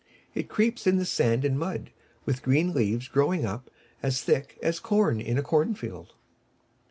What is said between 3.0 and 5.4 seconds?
growing up as thick as corn in